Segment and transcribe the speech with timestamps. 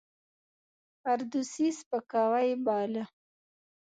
[1.01, 3.03] فردوسي سپکاوی باله.